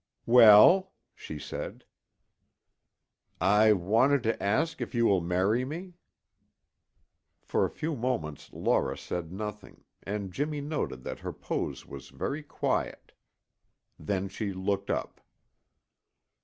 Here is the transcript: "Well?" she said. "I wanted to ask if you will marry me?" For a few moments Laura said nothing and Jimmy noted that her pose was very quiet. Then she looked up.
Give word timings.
"Well?" 0.25 0.93
she 1.13 1.37
said. 1.37 1.85
"I 3.39 3.71
wanted 3.71 4.23
to 4.23 4.41
ask 4.41 4.81
if 4.81 4.95
you 4.95 5.05
will 5.05 5.21
marry 5.21 5.63
me?" 5.63 5.93
For 7.43 7.65
a 7.65 7.69
few 7.69 7.95
moments 7.95 8.51
Laura 8.51 8.97
said 8.97 9.31
nothing 9.31 9.83
and 10.01 10.33
Jimmy 10.33 10.59
noted 10.59 11.03
that 11.03 11.19
her 11.19 11.31
pose 11.31 11.85
was 11.85 12.09
very 12.09 12.41
quiet. 12.41 13.11
Then 13.99 14.27
she 14.27 14.53
looked 14.53 14.89
up. 14.89 15.21